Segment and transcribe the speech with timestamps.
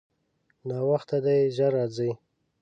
[0.67, 2.11] ناوخته دی، ژر راځئ.